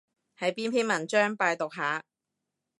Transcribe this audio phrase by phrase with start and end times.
[0.35, 1.35] 係邊篇文章？
[1.35, 2.03] 拜讀下